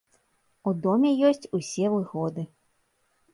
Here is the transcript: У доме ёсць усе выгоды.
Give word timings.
У 0.71 0.71
доме 0.85 1.11
ёсць 1.31 1.49
усе 1.59 1.85
выгоды. 1.97 2.47